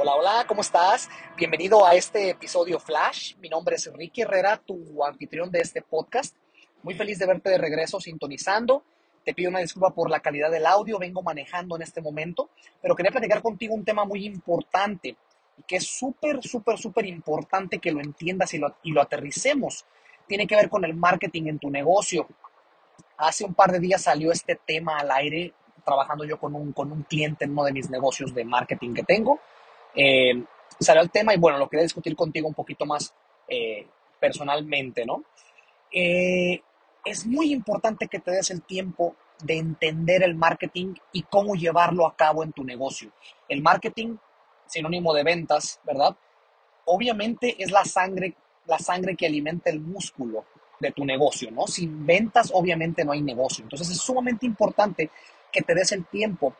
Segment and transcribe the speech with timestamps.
[0.00, 1.08] Hola, hola, ¿cómo estás?
[1.36, 3.34] Bienvenido a este episodio Flash.
[3.38, 6.36] Mi nombre es Ricky Herrera, tu anfitrión de este podcast.
[6.84, 8.84] Muy feliz de verte de regreso sintonizando.
[9.24, 12.48] Te pido una disculpa por la calidad del audio, vengo manejando en este momento,
[12.80, 15.16] pero quería platicar contigo un tema muy importante
[15.56, 19.84] y que es súper, súper, súper importante que lo entiendas y lo, y lo aterricemos.
[20.28, 22.28] Tiene que ver con el marketing en tu negocio.
[23.16, 25.54] Hace un par de días salió este tema al aire
[25.84, 29.02] trabajando yo con un, con un cliente en uno de mis negocios de marketing que
[29.02, 29.40] tengo.
[29.94, 30.42] Eh,
[30.78, 33.14] salió el tema y bueno, lo quería discutir contigo un poquito más
[33.48, 33.86] eh,
[34.20, 35.24] personalmente, ¿no?
[35.92, 36.60] Eh,
[37.04, 42.06] es muy importante que te des el tiempo de entender el marketing y cómo llevarlo
[42.06, 43.12] a cabo en tu negocio.
[43.48, 44.16] El marketing,
[44.66, 46.16] sinónimo de ventas, ¿verdad?
[46.84, 48.34] Obviamente es la sangre,
[48.66, 50.44] la sangre que alimenta el músculo
[50.80, 51.66] de tu negocio, ¿no?
[51.66, 53.62] Sin ventas, obviamente no hay negocio.
[53.62, 55.10] Entonces es sumamente importante
[55.50, 56.54] que te des el tiempo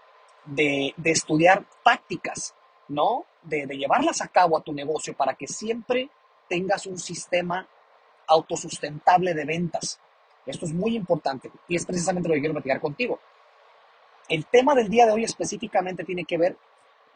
[0.45, 2.54] de, de estudiar tácticas,
[2.88, 3.24] ¿no?
[3.42, 6.09] De, de, llevarlas a cabo a tu negocio para que siempre
[6.49, 7.66] tengas un sistema
[8.26, 10.01] autosustentable de ventas.
[10.46, 13.18] Esto es muy importante y es precisamente lo que quiero platicar contigo.
[14.29, 16.57] El tema del día de hoy específicamente tiene que ver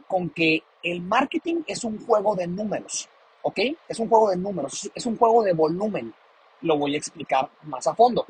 [0.07, 3.09] con que el marketing es un juego de números,
[3.43, 3.59] ¿ok?
[3.89, 6.15] Es un juego de números, es un juego de volumen.
[6.63, 8.27] Lo voy a explicar más a fondo.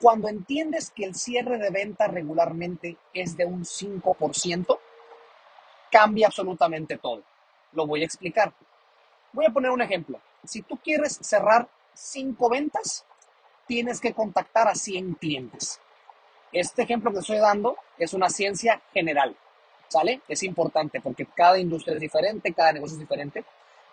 [0.00, 4.78] Cuando entiendes que el cierre de venta regularmente es de un 5%,
[5.90, 7.22] cambia absolutamente todo.
[7.72, 8.52] Lo voy a explicar.
[9.32, 10.20] Voy a poner un ejemplo.
[10.44, 13.04] Si tú quieres cerrar 5 ventas,
[13.66, 15.80] tienes que contactar a 100 clientes.
[16.52, 19.36] Este ejemplo que estoy dando es una ciencia general,
[19.88, 20.22] ¿sale?
[20.28, 23.44] Es importante porque cada industria es diferente, cada negocio es diferente,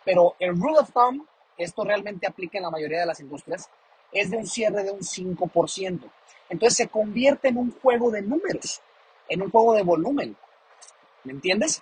[0.06, 1.26] pero el rule of thumb,
[1.58, 3.70] esto realmente aplica en la mayoría de las industrias,
[4.12, 6.10] es de un cierre de un 5%.
[6.50, 8.82] Entonces se convierte en un juego de números,
[9.28, 10.38] en un juego de volumen.
[11.24, 11.82] ¿Me entiendes?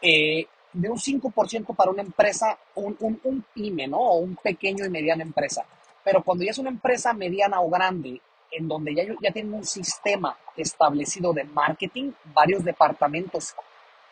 [0.00, 3.98] Eh, de un 5% para una empresa, un, un, un pyme, ¿no?
[3.98, 5.64] O un pequeño y mediana empresa.
[6.04, 9.64] Pero cuando ya es una empresa mediana o grande, en donde ya, ya tienen un
[9.64, 13.54] sistema establecido de marketing, varios departamentos,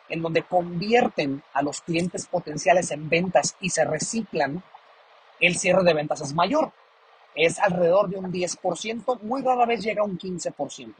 [0.09, 4.62] en donde convierten a los clientes potenciales en ventas y se reciclan,
[5.41, 6.72] el cierre de ventas es mayor.
[7.34, 10.94] Es alrededor de un 10%, muy rara vez llega a un 15%.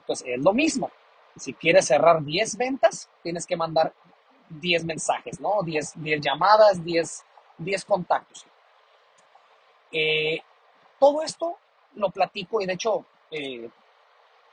[0.00, 0.90] Entonces, es lo mismo.
[1.36, 3.92] Si quieres cerrar 10 ventas, tienes que mandar
[4.48, 5.62] 10 mensajes, ¿no?
[5.62, 7.24] 10, 10 llamadas, 10,
[7.58, 8.46] 10 contactos.
[9.92, 10.40] Eh,
[10.98, 11.56] todo esto
[11.94, 13.68] lo platico y de hecho eh,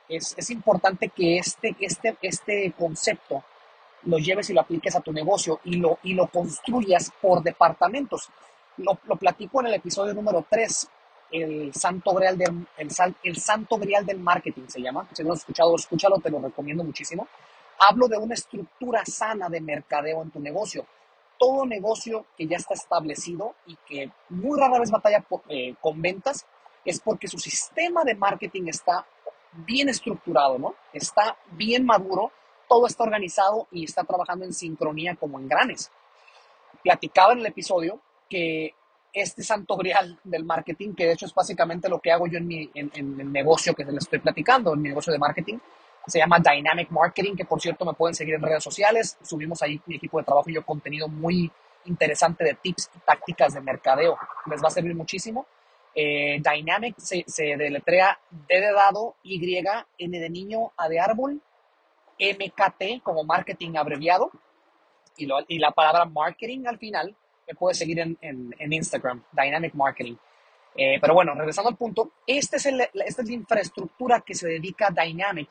[0.08, 3.44] es, es, importante que este, este, este concepto
[4.02, 8.28] lo lleves y lo apliques a tu negocio y lo, y lo construyas por departamentos.
[8.76, 10.88] Lo, lo platico en el episodio número 3,
[11.34, 15.08] el santo grial del, el, santo grial del marketing se llama.
[15.12, 17.28] Si no has escuchado, escúchalo, te lo recomiendo muchísimo.
[17.78, 20.86] Hablo de una estructura sana de mercadeo en tu negocio
[21.38, 26.46] todo negocio que ya está establecido y que muy rara vez batalla eh, con ventas
[26.84, 29.06] es porque su sistema de marketing está
[29.52, 30.74] bien estructurado, ¿no?
[30.92, 32.32] Está bien maduro,
[32.68, 35.90] todo está organizado y está trabajando en sincronía como en granes.
[36.82, 38.74] Platicaba en el episodio que
[39.14, 42.48] este santo grial del marketing, que de hecho es básicamente lo que hago yo en,
[42.48, 45.58] mi, en, el negocio que les estoy platicando, en mi negocio de marketing,
[46.06, 49.16] se llama Dynamic Marketing, que por cierto me pueden seguir en redes sociales.
[49.22, 51.50] Subimos ahí mi equipo de trabajo y yo contenido muy
[51.86, 54.18] interesante de tips y tácticas de mercadeo.
[54.50, 55.46] Les va a servir muchísimo.
[55.94, 59.56] Eh, Dynamic se, se, deletrea D de dado, Y,
[59.98, 61.40] N de niño, A de árbol,
[62.18, 64.30] MKT como marketing abreviado
[65.16, 67.16] y, lo, y la palabra marketing al final.
[67.46, 70.16] Me puedes seguir en, en, en Instagram, Dynamic Marketing.
[70.76, 74.48] Eh, pero bueno, regresando al punto, este es el, esta es la infraestructura que se
[74.48, 75.48] dedica Dynamic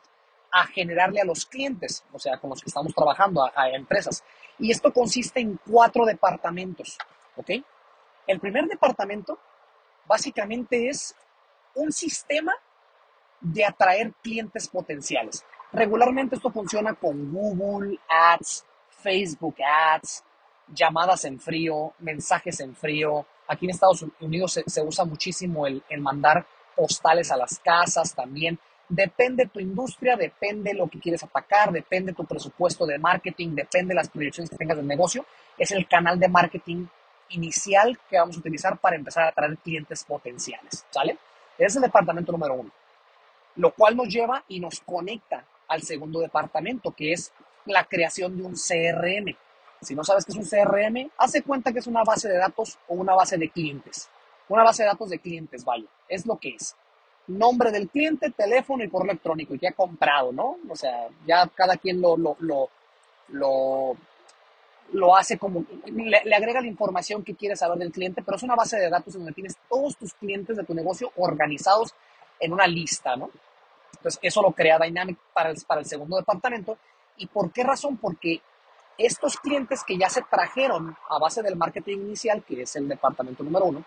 [0.52, 4.22] a generarle a los clientes, o sea, con los que estamos trabajando, a, a empresas.
[4.58, 6.98] Y esto consiste en cuatro departamentos,
[7.36, 7.50] ¿ok?
[8.26, 9.38] El primer departamento
[10.06, 11.14] básicamente es
[11.74, 12.52] un sistema
[13.40, 15.44] de atraer clientes potenciales.
[15.72, 20.22] Regularmente esto funciona con Google Ads, Facebook Ads,
[20.68, 23.26] llamadas en frío, mensajes en frío.
[23.48, 28.14] Aquí en Estados Unidos se, se usa muchísimo el, el, mandar postales a las casas
[28.14, 28.58] también.
[28.88, 34.08] Depende tu industria, depende lo que quieres atacar, depende tu presupuesto de marketing, depende las
[34.08, 35.24] proyecciones que tengas del negocio.
[35.56, 36.86] Es el canal de marketing
[37.30, 41.18] inicial que vamos a utilizar para empezar a atraer clientes potenciales, ¿sale?
[41.56, 42.70] Ese es el departamento número uno.
[43.56, 47.32] Lo cual nos lleva y nos conecta al segundo departamento, que es
[47.66, 49.36] la creación de un CRM.
[49.84, 52.78] Si no sabes qué es un CRM, hace cuenta que es una base de datos
[52.88, 54.08] o una base de clientes.
[54.48, 56.76] Una base de datos de clientes, vaya, es lo que es
[57.26, 60.58] nombre del cliente, teléfono y correo electrónico y que ha comprado, ¿no?
[60.68, 62.68] O sea, ya cada quien lo, lo, lo,
[63.28, 63.96] lo,
[64.92, 68.42] lo hace como, le, le, agrega la información que quiere saber del cliente, pero es
[68.42, 71.94] una base de datos donde tienes todos tus clientes de tu negocio organizados
[72.40, 73.30] en una lista, ¿no?
[73.96, 76.76] Entonces, eso lo crea Dynamic para el, para el segundo departamento.
[77.16, 77.96] ¿Y por qué razón?
[77.96, 78.42] Porque
[78.98, 83.42] estos clientes que ya se trajeron a base del marketing inicial, que es el departamento
[83.42, 83.84] número uno,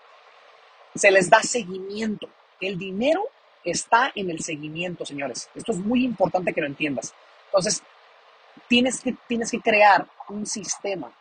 [0.95, 2.27] se les da seguimiento.
[2.59, 3.24] El dinero
[3.63, 5.50] está en el seguimiento, señores.
[5.56, 7.13] Esto es muy importante que lo entiendas.
[7.45, 7.83] Entonces,
[8.68, 11.12] tienes que, tienes que crear un sistema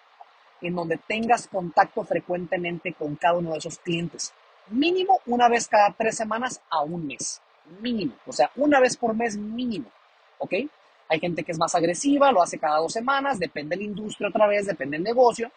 [0.61, 4.33] en donde tengas contacto frecuentemente con cada uno de esos clientes.
[4.69, 7.41] Mínimo una vez cada tres semanas a un mes.
[7.81, 8.15] Mínimo.
[8.27, 9.91] O sea, una vez por mes mínimo.
[10.39, 10.55] ¿Ok?
[11.09, 14.29] Hay gente que es más agresiva, lo hace cada dos semanas, depende de la industria
[14.29, 15.51] otra vez, depende del negocio,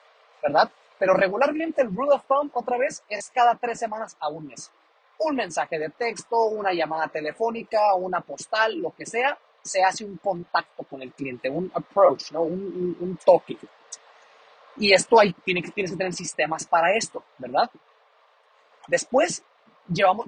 [0.44, 0.70] ¿verdad?
[0.98, 4.72] Pero regularmente el rule of thumb otra vez es cada tres semanas a un mes.
[5.20, 10.18] Un mensaje de texto, una llamada telefónica, una postal, lo que sea, se hace un
[10.18, 12.44] contacto con el cliente, un approach, ¿no?
[12.44, 13.58] un, un, toque.
[14.78, 17.70] Y esto hay, tiene tienes que tener sistemas para esto, ¿verdad?
[18.88, 19.44] Después,
[19.92, 20.28] llevamos,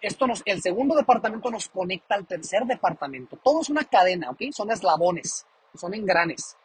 [0.00, 3.36] esto nos, el segundo departamento nos conecta al tercer departamento.
[3.42, 4.42] Todo es una cadena, ¿ok?
[4.52, 6.56] Son eslabones, son engranes.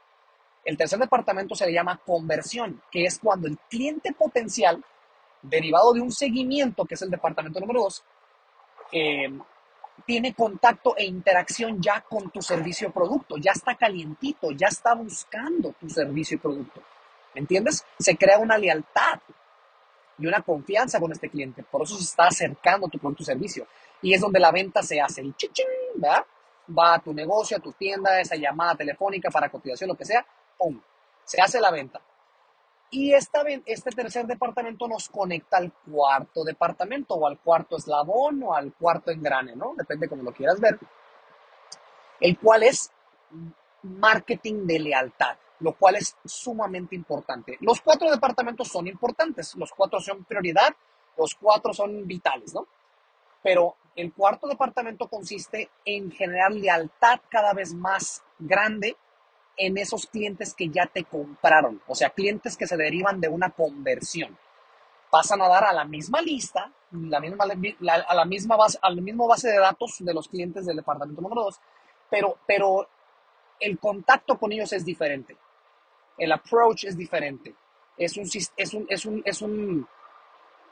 [0.63, 4.83] El tercer departamento se le llama conversión, que es cuando el cliente potencial,
[5.41, 8.03] derivado de un seguimiento, que es el departamento número dos,
[8.91, 9.31] eh,
[10.05, 14.93] tiene contacto e interacción ya con tu servicio o producto, ya está calientito, ya está
[14.93, 16.81] buscando tu servicio y producto.
[17.33, 17.85] ¿Me entiendes?
[17.99, 19.19] Se crea una lealtad
[20.17, 21.63] y una confianza con este cliente.
[21.63, 23.67] Por eso se está acercando tu producto servicio.
[24.01, 25.21] Y es donde la venta se hace.
[25.21, 25.65] El chichín,
[25.95, 26.25] ¿verdad?
[26.77, 30.25] Va a tu negocio, a tu tienda, esa llamada telefónica para cotización, lo que sea,
[30.57, 30.81] ¡pum!
[31.23, 32.01] Se hace la venta.
[32.89, 38.55] Y esta, este tercer departamento nos conecta al cuarto departamento o al cuarto eslabón o
[38.55, 39.73] al cuarto engrane, ¿no?
[39.75, 40.79] Depende como lo quieras ver.
[42.19, 42.91] El cual es
[43.83, 47.57] marketing de lealtad, lo cual es sumamente importante.
[47.61, 50.75] Los cuatro departamentos son importantes, los cuatro son prioridad,
[51.17, 52.67] los cuatro son vitales, ¿no?
[53.41, 58.95] Pero el cuarto departamento consiste en generar lealtad cada vez más grande
[59.57, 63.49] en esos clientes que ya te compraron, o sea, clientes que se derivan de una
[63.49, 64.37] conversión.
[65.09, 69.57] Pasan a dar a la misma lista, a la misma base, al mismo base de
[69.57, 71.59] datos de los clientes del departamento número 2,
[72.09, 72.87] pero, pero
[73.59, 75.35] el contacto con ellos es diferente.
[76.17, 77.53] El approach es diferente.
[77.97, 78.23] Es un,
[78.57, 79.87] es un, es un, es un,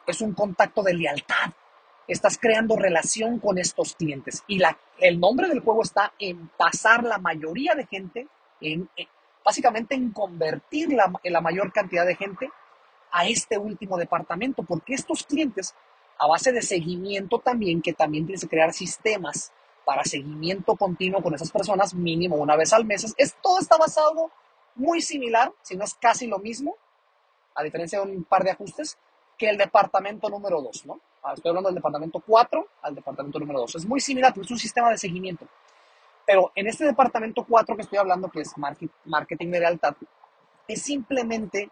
[0.07, 1.51] es un contacto de lealtad.
[2.07, 4.43] Estás creando relación con estos clientes.
[4.47, 8.27] Y la, el nombre del juego está en pasar la mayoría de gente
[8.61, 8.89] en,
[9.43, 12.49] básicamente en convertir la, la mayor cantidad de gente
[13.11, 15.73] a este último departamento, porque estos clientes,
[16.17, 19.51] a base de seguimiento también, que también tienes que crear sistemas
[19.85, 24.31] para seguimiento continuo con esas personas, mínimo una vez al mes, es, todo está basado
[24.75, 26.75] muy similar, si no es casi lo mismo,
[27.55, 28.97] a diferencia de un par de ajustes,
[29.37, 30.99] que el departamento número 2, ¿no?
[31.23, 33.75] Ah, estoy hablando del departamento 4 al departamento número 2.
[33.75, 35.47] Es muy similar, pero es un sistema de seguimiento.
[36.25, 38.53] Pero en este departamento 4 que estoy hablando, que es
[39.05, 39.95] marketing de lealtad,
[40.67, 41.69] es simplemente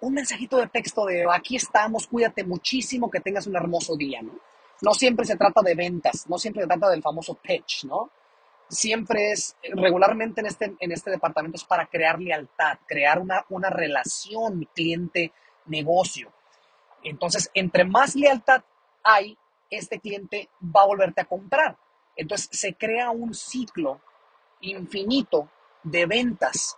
[0.00, 4.32] un mensajito de texto de aquí estamos, cuídate muchísimo, que tengas un hermoso día, ¿no?
[4.80, 8.10] No siempre se trata de ventas, no siempre se trata del famoso pitch, ¿no?
[8.68, 13.70] Siempre es, regularmente en este, en este departamento es para crear lealtad, crear una, una
[13.70, 16.32] relación cliente-negocio.
[17.02, 18.62] Entonces, entre más lealtad
[19.02, 19.38] hay,
[19.70, 21.76] este cliente va a volverte a comprar.
[22.16, 24.00] Entonces se crea un ciclo
[24.60, 25.48] infinito
[25.82, 26.76] de ventas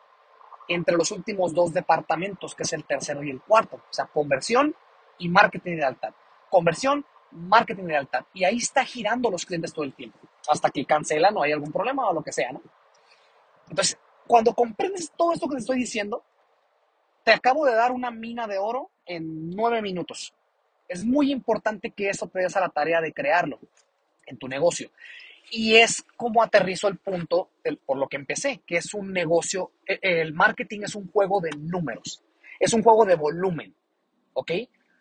[0.69, 3.77] entre los últimos dos departamentos, que es el tercero y el cuarto.
[3.77, 4.75] O sea, conversión
[5.19, 6.15] y marketing de lealtad.
[6.49, 8.25] Conversión, marketing de lealtad.
[8.33, 10.19] Y ahí está girando los clientes todo el tiempo,
[10.49, 12.63] hasta que cancelan o hay algún problema o lo que sea, ¿no?
[13.69, 16.25] Entonces, cuando comprendes todo esto que te estoy diciendo,
[17.25, 20.35] te acabo de dar una mina de oro en nueve minutos.
[20.89, 23.59] Es muy importante que eso te des a la tarea de crearlo
[24.27, 24.91] en tu negocio.
[25.51, 27.51] Y es como aterrizo el punto
[27.85, 31.51] por lo que empecé, que es un negocio, e, el marketing es un juego de
[31.59, 32.23] números,
[32.59, 33.75] es un juego de volumen,
[34.33, 34.53] ¿ok?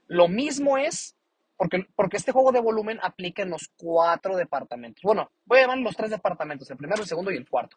[0.07, 1.15] Lo mismo es,
[1.59, 5.03] porque, porque este juego de volumen aplica en los cuatro departamentos.
[5.03, 7.75] Bueno, voy a llamar los tres departamentos, el primero, el segundo y el cuarto.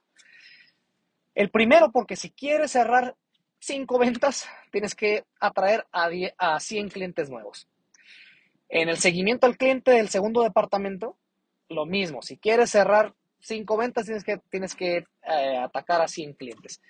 [1.35, 3.17] El primero, porque si quieres cerrar
[3.59, 6.09] cinco ventas, tienes que atraer a,
[6.39, 7.67] a 100 clientes nuevos.
[8.69, 11.19] En el seguimiento al cliente del segundo departamento,
[11.69, 12.23] lo mismo.
[12.23, 16.81] Si quieres cerrar cinco ventas, tienes que, tienes que eh, atacar a 100 clientes.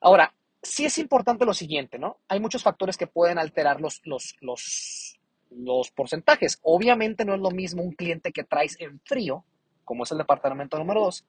[0.00, 2.18] Ahora, sí es importante lo siguiente, ¿no?
[2.26, 4.34] Hay muchos factores que pueden alterar los, los,
[5.56, 6.58] los porcentajes.
[6.62, 9.44] Obviamente no es lo mismo un cliente que traes en frío,
[9.84, 11.24] como es el departamento número 2,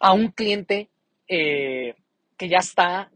[0.00, 0.90] a un cliente
[1.28, 1.94] eh,
[2.36, 3.10] que ya está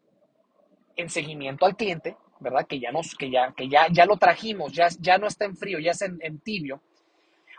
[0.97, 2.67] en seguimiento al cliente, ¿verdad?
[2.67, 5.57] Que ya, nos, que ya, que ya, ya lo trajimos, ya, ya no está en
[5.57, 6.81] frío, ya es en, en tibio.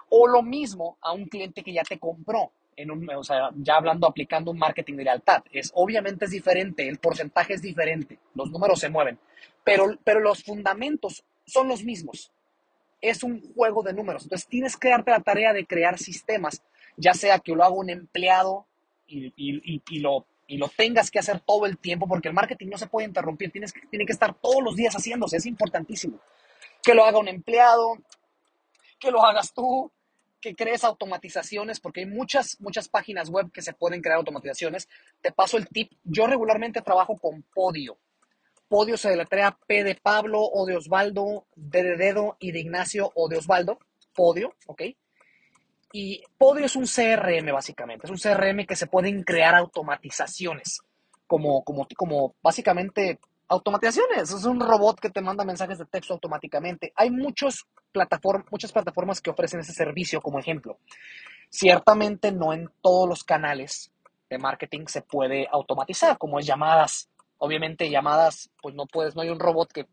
[0.10, 3.76] O lo mismo a un cliente que ya te compró, en un, o sea, ya
[3.76, 5.44] hablando, aplicando un marketing de lealtad.
[5.52, 9.20] Es, obviamente es diferente, el porcentaje es diferente, los números se mueven,
[9.64, 12.32] pero, pero los fundamentos son los mismos.
[13.02, 14.24] Es un juego de números.
[14.24, 16.64] Entonces tienes que darte la tarea de crear sistemas,
[16.96, 18.66] ya sea que lo haga un empleado
[19.08, 22.68] y, y, y, lo, y lo tengas que hacer todo el tiempo, porque el marketing
[22.70, 26.20] no se puede interrumpir, tienes que, tiene que estar todos los días haciéndose, es importantísimo.
[26.84, 27.98] Que lo haga un empleado,
[29.00, 29.92] que lo hagas tú,
[30.40, 34.88] que crees automatizaciones, porque hay muchas, muchas páginas web que se pueden crear automatizaciones.
[35.22, 35.92] Te paso el tip.
[36.04, 37.98] Yo regularmente trabajo con Podio.
[38.68, 43.12] Podio se deletrea P de Pablo o de Osvaldo, D de Dedo y de Ignacio
[43.16, 43.80] o de Osvaldo.
[44.14, 44.82] Podio, ¿ok?
[45.94, 48.08] Y Podio es un CRM básicamente.
[48.08, 50.82] Es un CRM que se pueden crear automatizaciones.
[51.28, 53.20] Como, como, como básicamente
[53.50, 54.32] automatizaciones.
[54.32, 56.92] Es un robot que te manda mensajes de texto automáticamente.
[56.96, 57.68] Hay muchos
[58.52, 60.78] muchas plataformas que ofrecen ese servicio como ejemplo.
[61.50, 63.92] Ciertamente no en todos los canales
[64.30, 67.10] de marketing se puede automatizar, como es llamadas.
[67.40, 69.88] Obviamente llamadas, pues no puedes, no hay un robot que,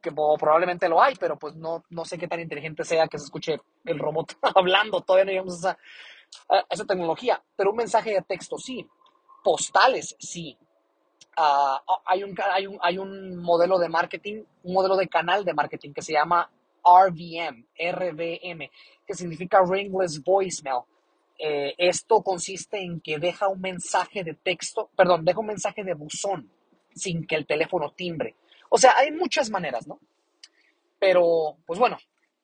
[0.00, 3.24] que probablemente lo hay, pero pues no, no sé qué tan inteligente sea que se
[3.24, 5.76] escuche el robot hablando, todavía no llegamos a
[6.70, 8.86] esa, a tecnología, pero un mensaje de texto sí,
[9.42, 10.56] postales sí,
[11.40, 15.54] Uh, hay, un, hay, un, hay, un, modelo de marketing, un modelo de canal de
[15.54, 16.50] marketing que se llama
[16.84, 18.70] RVM, RVM,
[19.06, 20.80] que significa Ringless Voicemail.
[21.38, 25.94] Eh, esto consiste en que deja un mensaje de texto, perdón, deja un mensaje de
[25.94, 26.50] buzón
[26.98, 28.36] sin que el teléfono timbre.
[28.70, 29.98] O sea, hay muchas maneras, ¿no?
[30.98, 31.98] Pero, pues bueno,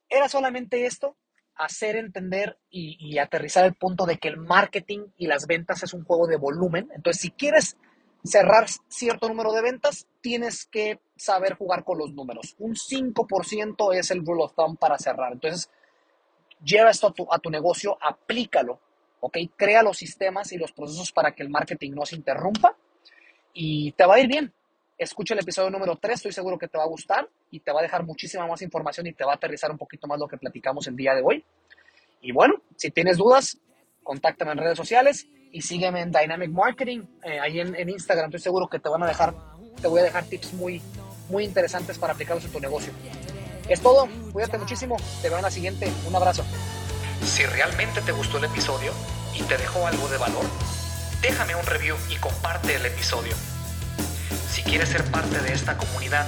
[0.08, 1.16] era solamente esto,
[1.56, 6.04] hacer entender y, aterrizar el punto de que el marketing y las ventas es un
[6.04, 6.90] juego de volumen.
[6.94, 7.76] Entonces, si quieres
[8.24, 12.56] cerrar cierto número de ventas, tienes que saber jugar con los números.
[12.58, 15.32] Un 5% es el rule of thumb para cerrar.
[15.32, 15.70] Entonces,
[16.64, 18.80] lleva esto a tu, negocio, aplícalo,
[19.20, 19.38] ¿ok?
[19.56, 22.76] Crea los sistemas y los procesos para que el marketing no se interrumpa
[23.54, 24.52] y te va a ir bien.
[24.98, 27.80] Escucha el episodio número 3, estoy seguro que te va a gustar y te va
[27.80, 30.36] a dejar muchísima más información y te va a aterrizar un poquito más lo que
[30.36, 31.44] platicamos el día de hoy.
[32.20, 33.58] Y bueno, si tienes dudas,
[34.02, 38.26] contáctame en redes sociales y sígueme en Dynamic Marketing, eh, ahí en, Instagram.
[38.26, 39.34] Estoy seguro que te van a dejar,
[39.80, 40.80] te voy a dejar tips muy,
[41.28, 42.92] muy interesantes para aplicarlos en tu negocio.
[43.68, 46.44] Es todo, cuídate muchísimo, te veo en la siguiente, un abrazo.
[47.22, 48.92] Si realmente te gustó el episodio
[49.34, 50.44] y te dejó algo de valor,
[51.24, 53.34] déjame un review y comparte el episodio.
[54.52, 56.26] Si quieres ser parte de esta comunidad,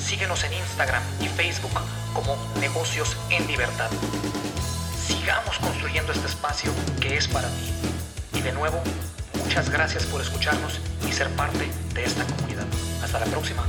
[0.00, 1.72] síguenos en Instagram y Facebook
[2.14, 3.90] como Negocios en Libertad.
[5.04, 7.72] Sigamos construyendo este espacio que es para ti.
[8.34, 8.80] Y de nuevo,
[9.42, 10.78] muchas gracias por escucharnos
[11.08, 12.66] y ser parte de esta comunidad.
[13.02, 13.64] Hasta la próxima.